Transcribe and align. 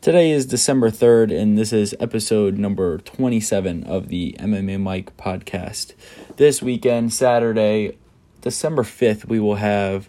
Today 0.00 0.30
is 0.30 0.46
December 0.46 0.90
3rd, 0.90 1.30
and 1.38 1.58
this 1.58 1.74
is 1.74 1.94
episode 2.00 2.56
number 2.56 2.96
27 2.96 3.84
of 3.84 4.08
the 4.08 4.34
MMA 4.38 4.80
Mike 4.80 5.14
podcast. 5.18 5.92
This 6.36 6.62
weekend, 6.62 7.12
Saturday, 7.12 7.98
December 8.40 8.82
5th, 8.82 9.26
we 9.26 9.38
will 9.38 9.56
have 9.56 10.08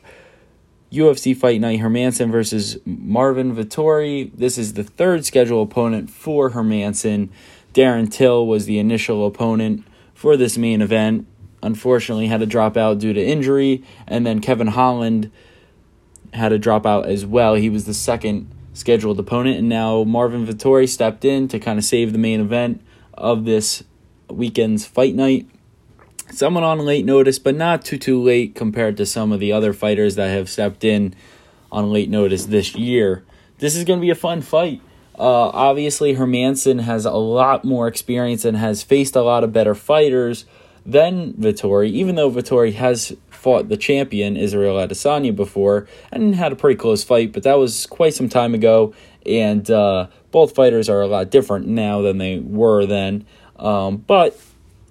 UFC 0.94 1.36
Fight 1.36 1.60
Night 1.60 1.82
Hermansson 1.82 2.32
versus 2.32 2.78
Marvin 2.86 3.54
Vettori. 3.54 4.32
This 4.34 4.58
is 4.58 4.76
the 4.76 4.86
third 4.86 5.25
scheduled 5.25 5.70
opponent 5.70 6.10
for 6.10 6.52
Hermansson. 6.52 7.28
Darren 7.73 8.10
Till 8.10 8.48
was 8.48 8.68
the 8.68 8.80
initial 8.80 9.28
opponent 9.28 9.86
for 10.14 10.38
this 10.38 10.58
main 10.58 10.82
event. 10.82 11.28
Unfortunately, 11.62 12.28
had 12.28 12.39
to 12.39 12.46
drop 12.46 12.78
out 12.78 13.00
due 13.00 13.12
to 13.12 13.21
injury, 13.21 13.84
and 14.08 14.26
then 14.26 14.39
Kevin 14.39 14.68
Holland 14.68 15.30
had 16.34 16.48
to 16.48 16.58
drop 16.58 16.86
out 16.86 17.08
as 17.08 17.26
well. 17.26 17.55
He 17.55 17.70
was 17.70 17.84
the 17.84 17.94
second 17.94 18.50
scheduled 18.74 19.20
opponent, 19.20 19.58
and 19.58 19.70
now 19.70 20.04
Marvin 20.04 20.46
Vettori 20.46 20.88
stepped 20.88 21.25
in 21.25 21.48
to 21.50 21.60
kind 21.60 21.78
of 21.78 21.86
save 21.86 22.14
the 22.14 22.18
main 22.18 22.42
event 22.42 22.82
of 23.14 23.46
this 23.46 23.84
weekend's 24.29 24.86
fight 24.86 25.16
night. 25.16 25.48
Someone 26.32 26.64
on 26.64 26.79
late 26.79 27.06
notice, 27.06 27.39
but 27.39 27.56
not 27.56 27.84
too 27.84 27.98
too 27.98 28.21
late 28.21 28.56
compared 28.56 28.98
to 28.98 29.06
some 29.06 29.32
of 29.32 29.39
the 29.39 29.52
other 29.52 29.74
fighters 29.74 30.15
that 30.15 30.29
have 30.29 30.50
stepped 30.50 30.84
in 30.84 31.14
on 31.71 31.92
late 31.92 32.09
notice 32.09 32.45
this 32.45 32.76
year. 32.76 33.23
This 33.59 33.76
is 33.76 33.84
going 33.84 34.00
to 34.00 34.02
be 34.02 34.09
a 34.09 34.16
fun 34.16 34.42
fight. 34.42 34.81
Uh, 35.20 35.50
obviously, 35.50 36.16
Hermansson 36.16 36.81
has 36.81 37.06
a 37.06 37.12
lot 37.12 37.66
more 37.66 37.88
experience 37.88 38.45
and 38.45 38.58
has 38.58 38.81
faced 38.81 39.16
a 39.16 39.22
lot 39.22 39.44
of 39.44 39.52
better 39.52 39.76
fighters 39.76 40.45
than 40.86 41.34
Vettori, 41.34 41.90
even 41.90 42.16
though 42.16 42.31
Vettori 42.31 42.73
has 42.73 43.16
fought 43.41 43.69
the 43.69 43.77
champion 43.77 44.38
Israel 44.38 44.75
Adesanya 44.75 45.36
before 45.36 45.88
and 46.11 46.36
had 46.36 46.52
a 46.52 46.55
pretty 46.55 46.77
close 46.77 47.03
fight, 47.03 47.33
but 47.33 47.41
that 47.41 47.58
was 47.58 47.88
quite 47.88 48.14
some 48.14 48.30
time 48.30 48.53
ago, 48.53 48.94
and 49.25 49.69
uh, 49.72 50.08
both 50.30 50.53
fighters 50.53 50.88
are 50.88 51.02
a 51.02 51.08
lot 51.08 51.31
different 51.31 51.67
now 51.67 52.02
than 52.02 52.19
they 52.19 52.38
were 52.38 52.86
then. 52.86 53.25
Um, 53.58 53.98
but 53.98 54.39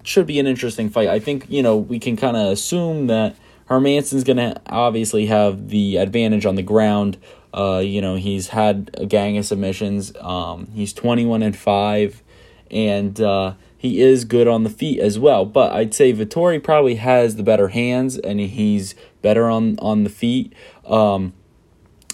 should 0.03 0.27
be 0.27 0.41
an 0.41 0.49
interesting 0.49 0.91
fight. 0.91 1.09
I 1.09 1.21
think 1.21 1.47
you 1.49 1.63
know 1.63 1.77
we 1.77 2.01
can 2.01 2.17
kind 2.17 2.37
of 2.37 2.49
assume 2.49 3.07
that 3.07 3.37
Hermansson's 3.67 4.25
going 4.25 4.39
to 4.39 4.61
obviously 4.67 5.27
have 5.27 5.69
the 5.69 5.99
advantage 5.99 6.45
on 6.45 6.57
the 6.57 6.63
ground. 6.63 7.19
Uh, 7.55 7.79
you 7.79 8.01
know 8.01 8.17
he's 8.17 8.49
had 8.49 8.91
a 8.95 9.07
gang 9.07 9.39
of 9.39 9.47
submissions. 9.47 10.13
Um, 10.17 10.67
he's 10.75 10.93
twenty 10.93 11.25
one 11.25 11.45
and 11.45 11.57
five, 11.57 12.21
and 12.69 13.21
uh, 13.21 13.55
he 13.81 14.03
is 14.03 14.27
good 14.27 14.47
on 14.47 14.63
the 14.63 14.69
feet 14.69 15.01
as 15.01 15.19
well. 15.19 15.47
But 15.47 15.73
I'd 15.73 15.95
say 15.95 16.13
Vettori 16.13 16.63
probably 16.63 16.97
has 16.97 17.37
the 17.37 17.43
better 17.43 17.69
hands 17.69 18.19
and 18.19 18.39
he's 18.39 18.95
better 19.23 19.49
on, 19.49 19.79
on 19.79 20.05
the 20.05 20.11
feet. 20.11 20.53
Um, 20.85 21.33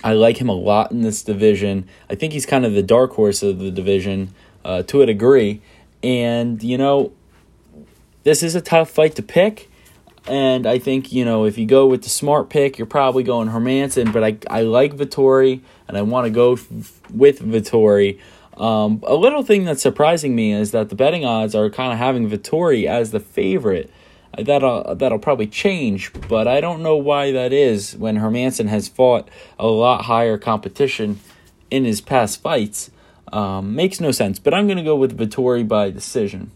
I 0.04 0.12
like 0.12 0.36
him 0.36 0.48
a 0.48 0.54
lot 0.54 0.92
in 0.92 1.00
this 1.00 1.24
division. 1.24 1.88
I 2.08 2.14
think 2.14 2.32
he's 2.32 2.46
kind 2.46 2.64
of 2.64 2.74
the 2.74 2.84
dark 2.84 3.14
horse 3.14 3.42
of 3.42 3.58
the 3.58 3.72
division 3.72 4.32
uh, 4.64 4.84
to 4.84 5.02
a 5.02 5.06
degree. 5.06 5.60
And, 6.04 6.62
you 6.62 6.78
know, 6.78 7.12
this 8.22 8.44
is 8.44 8.54
a 8.54 8.60
tough 8.60 8.88
fight 8.88 9.16
to 9.16 9.22
pick. 9.24 9.68
And 10.28 10.68
I 10.68 10.78
think, 10.78 11.12
you 11.12 11.24
know, 11.24 11.46
if 11.46 11.58
you 11.58 11.66
go 11.66 11.84
with 11.88 12.04
the 12.04 12.10
smart 12.10 12.48
pick, 12.48 12.78
you're 12.78 12.86
probably 12.86 13.24
going 13.24 13.48
Hermansson. 13.48 14.12
But 14.12 14.22
I, 14.22 14.38
I 14.48 14.62
like 14.62 14.94
Vettori, 14.96 15.62
and 15.88 15.98
I 15.98 16.02
want 16.02 16.26
to 16.26 16.30
go 16.30 16.52
f- 16.52 17.00
with 17.10 17.40
Vettori. 17.40 18.20
Um, 18.56 19.02
a 19.06 19.14
little 19.14 19.42
thing 19.42 19.64
that's 19.64 19.82
surprising 19.82 20.34
me 20.34 20.52
is 20.52 20.70
that 20.70 20.88
the 20.88 20.94
betting 20.94 21.24
odds 21.24 21.54
are 21.54 21.68
kind 21.68 21.92
of 21.92 21.98
having 21.98 22.28
Vettori 22.30 22.86
as 22.86 23.10
the 23.10 23.20
favorite. 23.20 23.90
Uh, 24.36 24.42
that'll 24.42 24.94
that'll 24.94 25.18
probably 25.18 25.46
change, 25.46 26.10
but 26.28 26.48
I 26.48 26.60
don't 26.60 26.82
know 26.82 26.96
why 26.96 27.32
that 27.32 27.52
is. 27.52 27.96
When 27.96 28.16
Hermansson 28.16 28.68
has 28.68 28.88
fought 28.88 29.28
a 29.58 29.66
lot 29.66 30.06
higher 30.06 30.38
competition 30.38 31.20
in 31.70 31.84
his 31.84 32.00
past 32.00 32.40
fights, 32.40 32.90
um, 33.32 33.74
makes 33.74 34.00
no 34.00 34.10
sense. 34.10 34.38
But 34.38 34.54
I'm 34.54 34.66
going 34.66 34.78
to 34.78 34.84
go 34.84 34.96
with 34.96 35.18
Vettori 35.18 35.66
by 35.66 35.90
decision. 35.90 36.50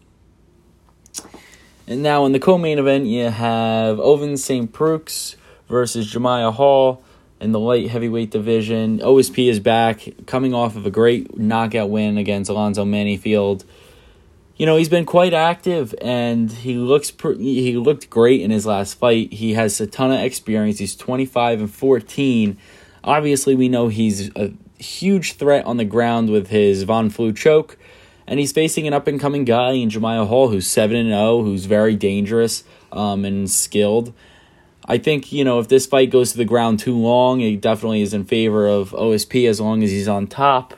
And 1.87 2.03
now 2.03 2.25
in 2.25 2.33
the 2.33 2.39
co-main 2.39 2.79
event, 2.79 3.07
you 3.07 3.31
have 3.31 3.99
Ovince 3.99 4.39
St. 4.39 4.73
Preux 4.73 5.37
versus 5.69 6.13
Jamahal 6.13 6.55
Hall 6.55 7.03
in 7.41 7.53
the 7.53 7.61
light 7.61 7.89
heavyweight 7.89 8.31
division. 8.31 8.99
OSP 8.99 9.49
is 9.49 9.61
back, 9.61 10.07
coming 10.27 10.55
off 10.55 10.77
of 10.77 10.87
a 10.87 10.91
great 10.91 11.39
knockout 11.39 11.91
win 11.91 12.19
against 12.19 12.51
Alonzo 12.51 12.85
Menifield. 12.85 13.65
You 14.57 14.67
know 14.67 14.77
he's 14.77 14.91
been 14.91 15.07
quite 15.07 15.33
active, 15.33 15.95
and 16.03 16.53
he 16.53 16.75
looks 16.75 17.11
he 17.39 17.77
looked 17.79 18.11
great 18.11 18.43
in 18.43 18.51
his 18.51 18.67
last 18.67 18.95
fight. 18.95 19.33
He 19.33 19.55
has 19.55 19.81
a 19.81 19.87
ton 19.87 20.13
of 20.13 20.21
experience. 20.21 20.79
He's 20.79 20.95
twenty 20.95 21.25
five 21.25 21.61
and 21.61 21.73
fourteen. 21.73 22.59
Obviously, 23.03 23.55
we 23.55 23.71
know 23.71 23.89
he's 23.89 24.31
a 24.37 24.53
huge 24.79 25.35
threat 25.35 25.65
on 25.65 25.79
the 25.79 25.87
ground 25.87 26.29
with 26.29 26.49
his 26.49 26.83
Von 26.83 27.09
Flue 27.09 27.33
choke, 27.33 27.79
and 28.27 28.39
he's 28.39 28.53
facing 28.53 28.87
an 28.87 28.93
up 28.93 29.07
and 29.07 29.19
coming 29.19 29.47
guy 29.47 29.73
in 29.73 29.89
Jamahal 29.89 30.27
Hall 30.27 30.49
who's 30.49 30.67
seven 30.67 30.97
and 30.97 31.09
zero, 31.09 31.21
oh, 31.21 31.43
who's 31.43 31.65
very 31.65 31.97
dangerous 31.97 32.63
um, 32.93 33.25
and 33.25 33.51
skilled. 33.51 34.13
I 34.91 34.99
think, 34.99 35.31
you 35.31 35.45
know, 35.45 35.61
if 35.61 35.69
this 35.69 35.87
fight 35.87 36.11
goes 36.11 36.33
to 36.33 36.37
the 36.37 36.45
ground 36.45 36.81
too 36.81 36.99
long, 36.99 37.41
it 37.41 37.61
definitely 37.61 38.03
is 38.03 38.13
in 38.13 38.25
favor 38.25 38.67
of 38.67 38.91
OSP 38.91 39.49
as 39.49 39.61
long 39.61 39.85
as 39.85 39.91
he's 39.93 40.09
on 40.09 40.27
top. 40.27 40.75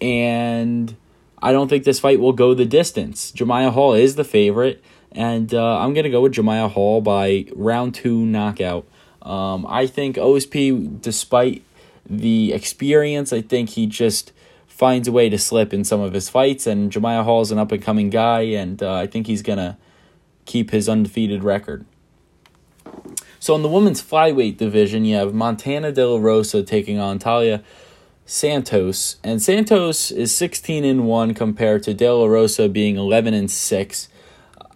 And 0.00 0.94
I 1.42 1.50
don't 1.50 1.66
think 1.66 1.82
this 1.82 1.98
fight 1.98 2.20
will 2.20 2.32
go 2.32 2.54
the 2.54 2.64
distance. 2.64 3.32
Jamahal 3.32 3.72
Hall 3.72 3.94
is 3.94 4.14
the 4.14 4.22
favorite, 4.22 4.80
and 5.10 5.52
uh, 5.52 5.80
I'm 5.80 5.92
going 5.92 6.04
to 6.04 6.10
go 6.10 6.20
with 6.20 6.34
Jamahal 6.34 6.70
Hall 6.70 7.00
by 7.00 7.46
round 7.52 7.96
two 7.96 8.24
knockout. 8.24 8.86
Um, 9.22 9.66
I 9.68 9.88
think 9.88 10.14
OSP, 10.14 11.02
despite 11.02 11.64
the 12.08 12.52
experience, 12.52 13.32
I 13.32 13.42
think 13.42 13.70
he 13.70 13.88
just 13.88 14.30
finds 14.68 15.08
a 15.08 15.12
way 15.12 15.28
to 15.30 15.36
slip 15.36 15.74
in 15.74 15.82
some 15.82 16.00
of 16.00 16.12
his 16.12 16.28
fights. 16.28 16.68
And 16.68 16.92
Jamahal 16.92 17.24
Hall 17.24 17.40
is 17.40 17.50
an 17.50 17.58
up 17.58 17.72
and 17.72 17.82
coming 17.82 18.08
guy, 18.08 18.42
and 18.42 18.80
uh, 18.80 18.94
I 18.94 19.08
think 19.08 19.26
he's 19.26 19.42
going 19.42 19.58
to 19.58 19.76
keep 20.44 20.70
his 20.70 20.88
undefeated 20.88 21.42
record. 21.42 21.84
So 23.40 23.54
in 23.54 23.62
the 23.62 23.68
women's 23.68 24.02
flyweight 24.02 24.56
division, 24.56 25.04
you 25.04 25.16
have 25.16 25.32
Montana 25.34 25.92
De 25.92 26.06
La 26.06 26.18
Rosa 26.18 26.62
taking 26.62 26.98
on 26.98 27.18
Talia 27.18 27.62
Santos, 28.28 29.16
and 29.24 29.40
Santos 29.40 30.10
is 30.10 30.34
16 30.34 30.84
and 30.84 31.06
1 31.06 31.32
compared 31.32 31.82
to 31.84 31.94
De 31.94 32.12
La 32.12 32.26
Rosa 32.26 32.68
being 32.68 32.96
11 32.96 33.32
and 33.32 33.50
6. 33.50 34.08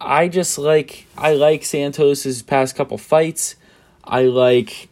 I 0.01 0.29
just 0.29 0.57
like 0.57 1.07
I 1.19 1.35
like 1.35 1.63
Santos's 1.65 2.43
past 2.43 2.75
couple 2.75 2.97
fights. 2.97 3.57
I 4.03 4.23
like 4.23 4.89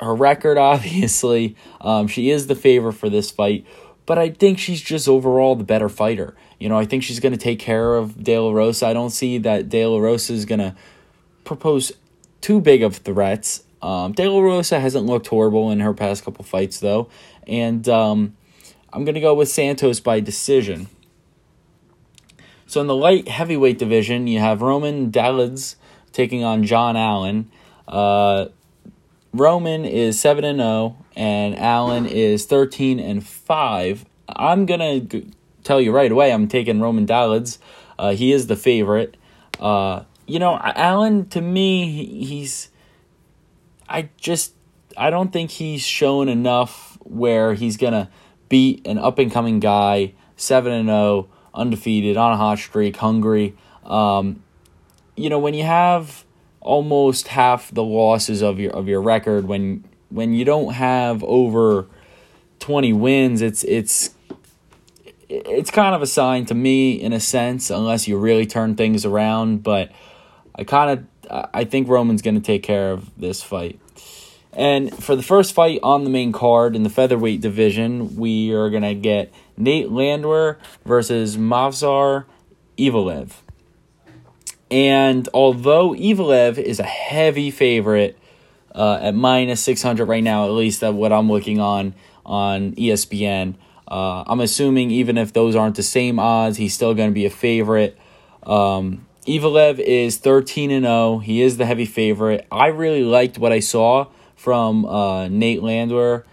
her 0.00 0.14
record 0.14 0.56
obviously. 0.72 1.54
Um, 1.82 2.06
she 2.08 2.30
is 2.30 2.46
the 2.46 2.54
favor 2.54 2.92
for 2.92 3.10
this 3.10 3.30
fight, 3.30 3.66
but 4.06 4.18
I 4.18 4.30
think 4.30 4.58
she's 4.58 4.80
just 4.80 5.06
overall 5.06 5.54
the 5.54 5.64
better 5.64 5.90
fighter. 5.90 6.34
You 6.58 6.70
know, 6.70 6.78
I 6.78 6.86
think 6.86 7.02
she's 7.02 7.20
going 7.20 7.32
to 7.32 7.38
take 7.38 7.58
care 7.58 7.94
of 7.96 8.24
De 8.24 8.38
La 8.38 8.52
Rosa. 8.52 8.86
I 8.86 8.94
don't 8.94 9.10
see 9.10 9.36
that 9.38 9.68
De 9.68 9.84
La 9.84 9.98
Rosa 9.98 10.32
is 10.32 10.46
going 10.46 10.60
to 10.60 10.74
propose 11.44 11.92
too 12.44 12.60
big 12.60 12.82
of 12.82 12.96
threats. 12.96 13.64
Um, 13.80 14.12
De 14.12 14.28
La 14.28 14.38
Rosa 14.38 14.78
hasn't 14.78 15.06
looked 15.06 15.28
horrible 15.28 15.70
in 15.70 15.80
her 15.80 15.94
past 15.94 16.26
couple 16.26 16.44
fights, 16.44 16.78
though. 16.78 17.08
And 17.46 17.88
um, 17.88 18.36
I'm 18.92 19.06
going 19.06 19.14
to 19.14 19.20
go 19.20 19.32
with 19.32 19.48
Santos 19.48 19.98
by 19.98 20.20
decision. 20.20 20.88
So 22.66 22.82
in 22.82 22.86
the 22.86 22.94
light 22.94 23.28
heavyweight 23.28 23.78
division, 23.78 24.26
you 24.26 24.40
have 24.40 24.60
Roman 24.60 25.10
Dolidze 25.10 25.76
taking 26.12 26.44
on 26.44 26.64
John 26.64 26.98
Allen. 26.98 27.50
Uh, 27.88 28.48
Roman 29.32 29.86
is 29.86 30.20
7 30.20 30.44
and 30.44 30.58
0 30.58 30.98
and 31.16 31.58
Allen 31.58 32.04
is 32.04 32.44
13 32.44 33.00
and 33.00 33.26
5. 33.26 34.04
I'm 34.28 34.66
going 34.66 35.08
to 35.08 35.30
tell 35.62 35.80
you 35.80 35.92
right 35.92 36.12
away 36.12 36.30
I'm 36.30 36.48
taking 36.48 36.78
Roman 36.78 37.06
Dolidze. 37.06 37.56
Uh, 37.98 38.12
he 38.12 38.32
is 38.32 38.48
the 38.48 38.56
favorite. 38.56 39.16
Uh, 39.58 40.02
you 40.26 40.38
know, 40.38 40.58
Allen 40.62 41.28
to 41.30 41.40
me, 41.40 42.24
he's. 42.24 42.70
I 43.88 44.08
just 44.16 44.54
I 44.96 45.10
don't 45.10 45.32
think 45.32 45.50
he's 45.50 45.82
shown 45.82 46.28
enough 46.28 46.98
where 47.02 47.54
he's 47.54 47.76
gonna 47.76 48.10
beat 48.48 48.86
an 48.86 48.98
up 48.98 49.18
and 49.18 49.30
coming 49.30 49.60
guy, 49.60 50.14
seven 50.36 50.72
and 50.72 50.88
zero, 50.88 50.98
oh, 50.98 51.28
undefeated 51.52 52.16
on 52.16 52.32
a 52.32 52.36
hot 52.36 52.58
streak, 52.58 52.96
hungry. 52.96 53.54
Um, 53.84 54.42
you 55.16 55.28
know, 55.28 55.38
when 55.38 55.54
you 55.54 55.64
have 55.64 56.24
almost 56.60 57.28
half 57.28 57.70
the 57.70 57.84
losses 57.84 58.42
of 58.42 58.58
your 58.58 58.72
of 58.72 58.88
your 58.88 59.02
record, 59.02 59.46
when 59.46 59.84
when 60.08 60.32
you 60.32 60.44
don't 60.44 60.72
have 60.74 61.22
over 61.24 61.86
twenty 62.58 62.92
wins, 62.92 63.42
it's 63.42 63.64
it's 63.64 64.14
it's 65.28 65.70
kind 65.70 65.94
of 65.94 66.02
a 66.02 66.06
sign 66.06 66.46
to 66.46 66.54
me 66.54 66.92
in 66.92 67.12
a 67.12 67.20
sense, 67.20 67.70
unless 67.70 68.08
you 68.08 68.16
really 68.16 68.46
turn 68.46 68.74
things 68.74 69.04
around. 69.04 69.62
But 69.62 69.90
I 70.54 70.64
kind 70.64 70.90
of 70.90 71.50
I 71.52 71.64
think 71.64 71.88
Roman's 71.88 72.22
going 72.22 72.34
to 72.34 72.40
take 72.40 72.62
care 72.62 72.92
of 72.92 73.10
this 73.18 73.42
fight. 73.42 73.80
And 74.52 74.94
for 75.02 75.16
the 75.16 75.22
first 75.22 75.52
fight 75.52 75.80
on 75.82 76.04
the 76.04 76.10
main 76.10 76.30
card 76.30 76.76
in 76.76 76.84
the 76.84 76.90
featherweight 76.90 77.40
division, 77.40 78.16
we 78.16 78.52
are 78.52 78.70
going 78.70 78.82
to 78.82 78.94
get 78.94 79.32
Nate 79.56 79.90
Landwehr 79.90 80.58
versus 80.84 81.36
Movsar 81.36 82.26
Evloev. 82.78 83.30
And 84.70 85.28
although 85.34 85.90
Evloev 85.92 86.58
is 86.58 86.78
a 86.78 86.84
heavy 86.84 87.50
favorite 87.50 88.18
uh, 88.74 88.98
at 89.00 89.14
minus 89.14 89.60
600 89.62 90.04
right 90.04 90.22
now, 90.22 90.44
at 90.44 90.52
least 90.52 90.84
at 90.84 90.94
what 90.94 91.12
I'm 91.12 91.30
looking 91.30 91.60
on 91.60 91.94
on 92.24 92.72
ESPN, 92.72 93.54
Uh, 93.86 94.24
I'm 94.26 94.40
assuming 94.40 94.90
even 94.90 95.18
if 95.18 95.32
those 95.32 95.54
aren't 95.54 95.76
the 95.76 95.82
same 95.82 96.18
odds, 96.18 96.56
he's 96.56 96.72
still 96.72 96.94
going 96.94 97.10
to 97.10 97.14
be 97.14 97.26
a 97.26 97.30
favorite. 97.30 97.98
Um, 98.42 99.06
Evloev 99.26 99.78
is 99.78 100.18
13 100.18 100.70
and 100.70 100.84
0. 100.84 101.18
He 101.18 101.40
is 101.40 101.56
the 101.56 101.66
heavy 101.66 101.86
favorite. 101.86 102.46
I 102.52 102.66
really 102.66 103.02
liked 103.02 103.38
what 103.38 103.52
I 103.52 103.60
saw 103.60 104.08
from 104.36 104.84
uh, 104.84 105.28
Nate 105.28 105.62
Landwehr 105.62 106.24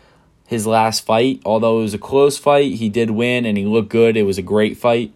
his 0.46 0.68
last 0.68 1.06
fight. 1.06 1.42
Although 1.46 1.80
it 1.80 1.84
was 1.84 1.94
a 1.94 1.98
close 1.98 2.38
fight, 2.38 2.74
he 2.74 2.90
did 2.90 3.12
win 3.12 3.46
and 3.46 3.58
he 3.58 3.66
looked 3.66 3.88
good. 3.88 4.18
It 4.18 4.24
was 4.24 4.38
a 4.38 4.42
great 4.42 4.78
fight. 4.78 5.16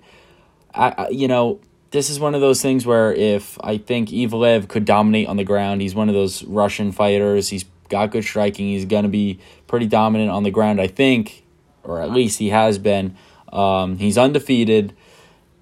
I, 0.74 0.94
I 0.98 1.10
you 1.10 1.28
know, 1.28 1.60
this 1.92 2.10
is 2.10 2.20
one 2.20 2.34
of 2.34 2.40
those 2.40 2.62
things 2.62 2.86
where 2.86 3.14
if 3.14 3.58
I 3.62 3.78
think 3.78 4.10
Evloev 4.10 4.70
could 4.70 4.86
dominate 4.86 5.28
on 5.28 5.36
the 5.36 5.44
ground, 5.44 5.82
he's 5.82 5.94
one 5.94 6.08
of 6.08 6.16
those 6.16 6.44
Russian 6.46 6.94
fighters. 6.94 7.50
He's 7.50 7.66
got 7.90 8.12
good 8.12 8.24
striking. 8.24 8.68
He's 8.68 8.86
going 8.86 9.04
to 9.04 9.10
be 9.10 9.40
pretty 9.68 9.88
dominant 9.88 10.32
on 10.32 10.44
the 10.44 10.52
ground, 10.52 10.80
I 10.80 10.88
think, 10.88 11.44
or 11.84 12.02
at 12.02 12.12
least 12.12 12.40
he 12.40 12.50
has 12.50 12.80
been. 12.80 13.18
Um, 13.52 13.98
he's 13.98 14.18
undefeated. 14.18 14.94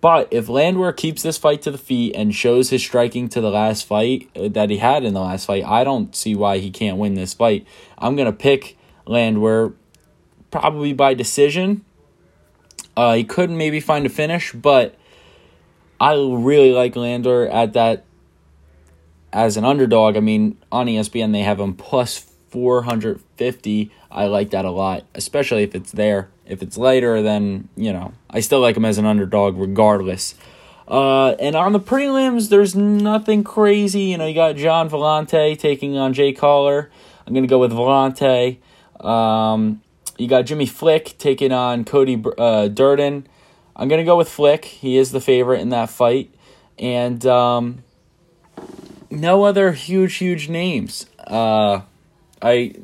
But 0.04 0.28
if 0.32 0.50
Landwehr 0.50 0.92
keeps 0.92 1.24
this 1.24 1.38
fight 1.38 1.62
to 1.62 1.72
the 1.72 1.78
feet 1.78 2.14
and 2.14 2.36
shows 2.36 2.72
his 2.72 2.82
striking 2.82 3.30
to 3.30 3.40
the 3.40 3.50
last 3.50 3.86
fight 3.86 4.30
uh, 4.36 4.50
that 4.50 4.70
he 4.70 4.76
had 4.76 5.06
in 5.06 5.14
the 5.14 5.22
last 5.22 5.46
fight, 5.46 5.64
I 5.64 5.86
don't 5.86 6.14
see 6.14 6.36
why 6.36 6.58
he 6.58 6.72
can't 6.72 6.98
win 6.98 7.14
this 7.14 7.34
fight. 7.34 7.66
I'm 7.98 8.18
going 8.18 8.26
to 8.26 8.38
pick 8.38 8.78
Landwehr 9.06 9.72
probably 10.52 10.92
by 10.92 11.14
decision. 11.14 11.86
Uh, 12.98 13.14
he 13.14 13.24
could 13.24 13.50
maybe 13.50 13.80
find 13.80 14.06
a 14.06 14.10
finish, 14.10 14.52
but 14.52 14.94
I 16.02 16.16
really 16.16 16.74
like 16.74 16.98
Landwehr 16.98 17.48
at 17.48 17.72
that 17.72 18.04
as 19.32 19.56
an 19.56 19.64
underdog. 19.64 20.18
I 20.18 20.20
mean, 20.20 20.58
on 20.70 20.88
ESPN 20.88 21.32
they 21.32 21.44
have 21.44 21.62
him 21.62 21.76
plus 21.76 22.30
450. 22.54 23.92
I 24.12 24.28
like 24.28 24.52
that 24.52 24.64
a 24.64 24.70
lot, 24.70 25.06
especially 25.16 25.64
if 25.64 25.74
it's 25.74 25.92
there. 25.92 26.30
If 26.46 26.62
it's 26.62 26.78
later, 26.78 27.24
then, 27.24 27.68
you 27.76 27.92
know, 27.92 28.14
I 28.30 28.42
still 28.42 28.60
like 28.60 28.78
him 28.78 28.86
as 28.86 29.00
an 29.00 29.08
underdog 29.08 29.58
regardless. 29.58 30.36
Uh, 30.88 31.32
and 31.40 31.56
on 31.56 31.74
the 31.74 31.80
prelims, 31.80 32.50
there's 32.50 32.76
nothing 32.76 33.44
crazy. 33.44 34.02
You 34.02 34.20
know, 34.20 34.28
you 34.28 34.36
got 34.36 34.56
Gian 34.56 34.88
Villante 34.88 35.58
taking 35.58 35.98
on 35.98 36.14
Jay 36.14 36.32
Collar. 36.32 36.92
I'm 37.26 37.34
going 37.34 37.44
to 37.44 37.50
go 37.50 37.58
with 37.58 37.72
Villante. 37.72 38.60
Um, 39.04 39.82
you 40.20 40.28
got 40.28 40.44
Jimmy 40.44 40.68
Flick 40.68 41.18
taking 41.18 41.52
on 41.52 41.86
Cody 41.86 42.24
uh, 42.38 42.68
Durden. 42.68 43.26
I'm 43.76 43.88
going 43.88 44.00
to 44.00 44.06
go 44.06 44.16
with 44.18 44.30
Flick. 44.30 44.66
He 44.66 44.98
is 44.98 45.12
the 45.12 45.22
favorite 45.22 45.62
in 45.62 45.70
that 45.70 45.90
fight. 45.90 46.32
And 46.78 47.26
um, 47.26 47.84
no 49.10 49.44
other 49.44 49.72
huge, 49.72 50.16
huge 50.18 50.50
names. 50.50 51.08
Uh, 51.26 51.82
I 52.44 52.76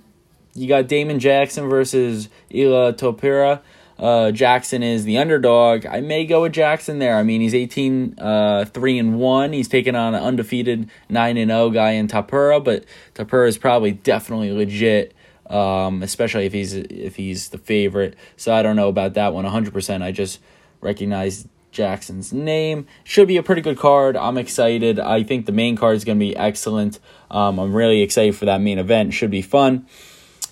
you 0.56 0.67
got 0.67 0.88
Damon 0.88 1.19
Jackson 1.19 1.69
versus 1.69 2.29
Ilia 2.50 2.94
Topuria. 2.94 3.61
Uh, 4.00 4.31
Jackson 4.31 4.81
is 4.81 5.03
the 5.03 5.17
underdog. 5.17 5.85
I 5.85 6.00
may 6.00 6.25
go 6.25 6.44
with 6.44 6.53
Jackson 6.53 7.00
there. 7.00 7.17
I 7.17 7.23
mean, 7.23 7.41
he's 7.41 7.53
18 7.53 8.17
uh, 8.17 8.65
3 8.65 8.97
and 8.97 9.19
1. 9.19 9.53
He's 9.53 9.67
taking 9.67 9.94
on 9.94 10.15
an 10.15 10.23
undefeated 10.23 10.89
9 11.09 11.38
and 11.38 11.51
0 11.51 11.69
guy 11.71 11.91
in 11.91 12.07
Topuria, 12.07 12.63
but 12.63 12.85
Topuria 13.13 13.50
is 13.50 13.57
probably 13.57 13.91
definitely 13.91 14.51
legit. 14.51 15.13
Um, 15.47 16.03
especially 16.03 16.45
if 16.45 16.53
he's 16.53 16.75
if 16.75 17.15
he's 17.15 17.50
the 17.50 17.57
favorite. 17.57 18.15
So 18.38 18.53
I 18.53 18.62
don't 18.62 18.75
know 18.75 18.88
about 18.88 19.15
that 19.15 19.33
one 19.33 19.45
100%. 19.45 20.03
I 20.03 20.12
just 20.12 20.39
recognize 20.79 21.47
Jackson's 21.71 22.33
name. 22.33 22.88
Should 23.04 23.27
be 23.27 23.38
a 23.38 23.44
pretty 23.44 23.62
good 23.62 23.77
card. 23.77 24.18
I'm 24.18 24.38
excited. 24.38 25.00
I 25.00 25.24
think 25.24 25.45
the 25.45 25.51
main 25.51 25.75
card 25.75 25.95
is 25.95 26.04
going 26.04 26.18
to 26.18 26.25
be 26.25 26.36
excellent. 26.36 27.00
Um, 27.30 27.60
I'm 27.60 27.74
really 27.74 28.01
excited 28.01 28.36
for 28.36 28.45
that 28.45 28.62
main 28.62 28.80
event. 28.80 29.13
Should 29.13 29.31
be 29.31 29.42
fun. 29.42 29.86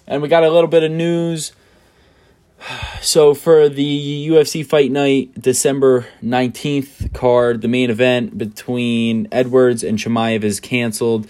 And 0.05 0.21
we 0.21 0.27
got 0.27 0.43
a 0.43 0.49
little 0.49 0.69
bit 0.69 0.83
of 0.83 0.91
news. 0.91 1.53
So 2.99 3.35
for 3.35 3.69
the 3.69 4.27
UFC 4.29 4.65
Fight 4.65 4.91
Night 4.91 5.39
December 5.39 6.07
19th 6.23 7.13
card, 7.13 7.61
the 7.61 7.67
main 7.67 7.91
event 7.91 8.37
between 8.37 9.27
Edwards 9.31 9.83
and 9.83 9.99
Chimaev 9.99 10.43
is 10.43 10.59
canceled. 10.59 11.27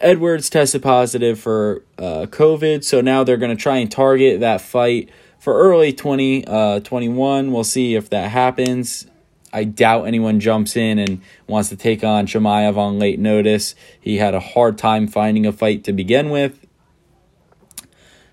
Edwards 0.00 0.48
tested 0.48 0.82
positive 0.82 1.40
for 1.40 1.82
uh, 1.98 2.26
COVID, 2.28 2.84
so 2.84 3.00
now 3.00 3.24
they're 3.24 3.38
going 3.38 3.56
to 3.56 3.60
try 3.60 3.78
and 3.78 3.90
target 3.90 4.40
that 4.40 4.60
fight 4.60 5.10
for 5.38 5.58
early 5.58 5.92
2021. 5.92 7.48
Uh, 7.48 7.50
we'll 7.50 7.64
see 7.64 7.96
if 7.96 8.10
that 8.10 8.30
happens. 8.30 9.07
I 9.52 9.64
doubt 9.64 10.06
anyone 10.06 10.40
jumps 10.40 10.76
in 10.76 10.98
and 10.98 11.20
wants 11.46 11.68
to 11.70 11.76
take 11.76 12.04
on 12.04 12.26
Chimaev 12.26 12.76
on 12.76 12.98
late 12.98 13.18
notice. 13.18 13.74
He 14.00 14.18
had 14.18 14.34
a 14.34 14.40
hard 14.40 14.76
time 14.78 15.06
finding 15.06 15.46
a 15.46 15.52
fight 15.52 15.84
to 15.84 15.92
begin 15.92 16.30
with. 16.30 16.66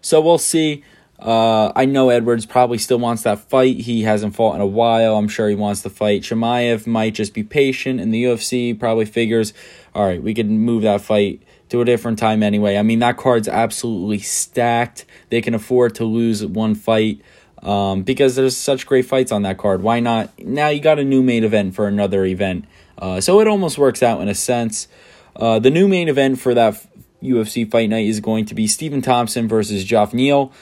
So 0.02 0.22
we'll 0.22 0.38
see. 0.38 0.84
Uh, 1.18 1.72
I 1.76 1.86
know 1.86 2.10
Edwards 2.10 2.46
probably 2.46 2.78
still 2.78 3.00
wants 3.00 3.24
that 3.24 3.40
fight. 3.40 3.78
He 3.78 4.04
hasn't 4.04 4.36
fought 4.36 4.56
in 4.56 4.62
a 4.62 4.66
while. 4.66 5.16
I'm 5.16 5.30
sure 5.30 5.48
he 5.48 5.56
wants 5.56 5.82
to 5.84 5.90
fight. 5.90 6.24
Chimaev 6.24 6.86
might 6.86 7.14
just 7.14 7.34
be 7.34 7.44
patient, 7.44 8.00
and 8.02 8.14
the 8.14 8.26
UFC 8.26 8.78
probably 8.78 9.06
figures, 9.06 9.54
all 9.94 10.06
right, 10.06 10.22
we 10.22 10.34
can 10.34 10.60
move 10.60 10.84
that 10.84 11.02
fight 11.02 11.42
to 11.70 11.82
a 11.82 11.86
different 11.86 12.20
time 12.20 12.44
anyway. 12.44 12.78
I 12.78 12.84
mean, 12.84 13.00
that 13.00 13.18
card's 13.18 13.48
absolutely 13.48 14.20
stacked. 14.20 15.06
They 15.30 15.42
can 15.42 15.54
afford 15.54 15.96
to 15.96 16.06
lose 16.06 16.46
one 16.46 16.76
fight 16.76 17.22
um, 17.66 18.04
because 18.04 18.36
there's 18.36 18.56
such 18.56 18.86
great 18.86 19.06
fights 19.06 19.32
on 19.32 19.42
that 19.42 19.58
card. 19.58 19.82
Why 19.82 20.00
not? 20.00 20.38
Now 20.40 20.70
you 20.70 20.80
got 20.80 21.00
a 21.00 21.04
new 21.04 21.24
main 21.24 21.44
event 21.44 21.76
for 21.76 21.88
another 21.88 22.24
event. 22.24 22.66
Uh, 22.98 23.20
so 23.20 23.42
it 23.42 23.48
almost 23.48 23.78
works 23.78 24.04
out 24.04 24.22
in 24.22 24.30
a 24.30 24.36
sense. 24.36 24.88
Uh, 25.36 25.60
the 25.60 25.72
new 25.72 25.88
main 25.88 26.08
event 26.08 26.40
for 26.40 26.54
that 26.54 26.86
UFC 27.24 27.70
fight 27.70 27.90
night 27.90 28.06
is 28.06 28.20
going 28.20 28.46
to 28.46 28.56
be 28.56 28.68
Stephen 28.68 29.02
Thompson 29.02 29.48
versus 29.48 29.84
Geoff 29.84 30.14
Neal. 30.14 30.54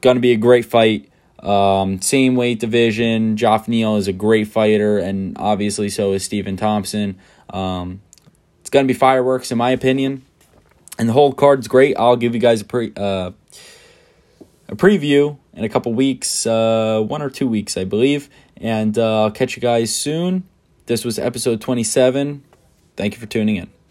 Going 0.00 0.16
to 0.16 0.20
be 0.20 0.32
a 0.32 0.36
great 0.36 0.64
fight. 0.64 1.10
Um, 1.40 2.00
same 2.00 2.36
weight 2.36 2.58
division. 2.58 3.36
Geoff 3.36 3.68
Neal 3.68 3.96
is 3.96 4.08
a 4.08 4.12
great 4.12 4.48
fighter, 4.48 4.98
and 4.98 5.36
obviously 5.36 5.90
so 5.90 6.14
is 6.14 6.24
Stephen 6.24 6.56
Thompson. 6.56 7.18
Um, 7.50 8.00
it's 8.62 8.70
going 8.70 8.86
to 8.86 8.92
be 8.92 8.98
fireworks, 8.98 9.52
in 9.52 9.58
my 9.58 9.70
opinion. 9.70 10.24
And 10.98 11.06
the 11.06 11.12
whole 11.12 11.34
card's 11.34 11.68
great. 11.68 11.96
I'll 11.98 12.16
give 12.16 12.34
you 12.34 12.40
guys 12.40 12.62
a 12.62 12.64
pre 12.64 12.92
uh, 12.96 13.32
a 14.68 14.76
preview 14.76 15.36
in 15.54 15.64
a 15.64 15.68
couple 15.68 15.92
weeks, 15.94 16.46
uh, 16.46 17.00
one 17.00 17.22
or 17.22 17.30
two 17.30 17.46
weeks, 17.46 17.76
I 17.76 17.84
believe. 17.84 18.28
And 18.56 18.98
uh, 18.98 19.24
I'll 19.24 19.30
catch 19.30 19.56
you 19.56 19.62
guys 19.62 19.94
soon. 19.94 20.44
This 20.86 21.04
was 21.04 21.18
episode 21.18 21.60
27. 21.60 22.42
Thank 22.96 23.14
you 23.14 23.20
for 23.20 23.26
tuning 23.26 23.56
in. 23.56 23.83